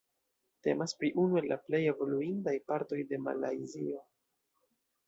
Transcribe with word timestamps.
Temas 0.67 0.95
pri 1.01 1.11
unu 1.25 1.39
el 1.43 1.49
la 1.53 1.59
plej 1.67 1.83
evoluintaj 1.91 2.57
partoj 2.73 3.03
de 3.13 3.25
Malajzio. 3.29 4.07